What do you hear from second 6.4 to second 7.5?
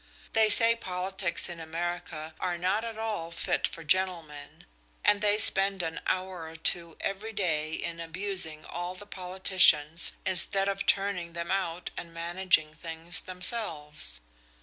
or two every